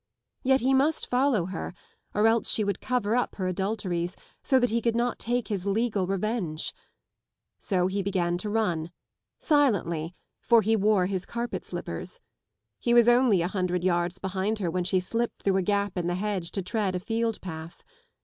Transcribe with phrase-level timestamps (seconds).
[0.41, 1.75] Yet he must follow her,
[2.15, 5.67] or else she would cover up her adulteries so that he could not take his
[5.67, 6.73] legal revenge.
[7.59, 8.91] So he began to run ŌĆö
[9.37, 12.19] silently, for he wore his carpet slippers.
[12.79, 16.07] He was only a hundred yards behind her when she slipped through 3 gap in
[16.07, 17.83] the hedge to tread a field path.